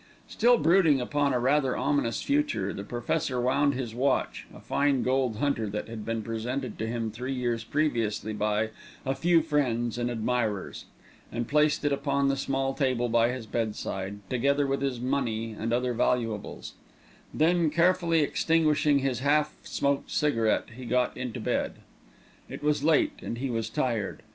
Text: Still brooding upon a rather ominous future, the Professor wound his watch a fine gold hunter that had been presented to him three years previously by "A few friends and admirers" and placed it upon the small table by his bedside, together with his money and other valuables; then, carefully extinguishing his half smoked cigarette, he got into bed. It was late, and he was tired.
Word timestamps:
Still 0.27 0.57
brooding 0.57 0.99
upon 0.99 1.31
a 1.31 1.39
rather 1.39 1.77
ominous 1.77 2.23
future, 2.23 2.73
the 2.73 2.83
Professor 2.83 3.39
wound 3.39 3.75
his 3.75 3.93
watch 3.93 4.47
a 4.51 4.59
fine 4.59 5.03
gold 5.03 5.35
hunter 5.37 5.69
that 5.69 5.87
had 5.87 6.03
been 6.03 6.23
presented 6.23 6.79
to 6.79 6.87
him 6.87 7.11
three 7.11 7.35
years 7.35 7.63
previously 7.63 8.33
by 8.33 8.71
"A 9.05 9.13
few 9.13 9.43
friends 9.43 9.99
and 9.99 10.09
admirers" 10.09 10.85
and 11.31 11.47
placed 11.47 11.85
it 11.85 11.91
upon 11.91 12.29
the 12.29 12.35
small 12.35 12.73
table 12.73 13.09
by 13.09 13.29
his 13.29 13.45
bedside, 13.45 14.27
together 14.27 14.65
with 14.65 14.81
his 14.81 14.99
money 14.99 15.51
and 15.51 15.71
other 15.71 15.93
valuables; 15.93 16.73
then, 17.31 17.69
carefully 17.69 18.21
extinguishing 18.21 18.97
his 18.97 19.19
half 19.19 19.53
smoked 19.61 20.09
cigarette, 20.09 20.69
he 20.75 20.85
got 20.85 21.15
into 21.15 21.39
bed. 21.39 21.73
It 22.49 22.63
was 22.63 22.83
late, 22.83 23.19
and 23.21 23.37
he 23.37 23.51
was 23.51 23.69
tired. 23.69 24.23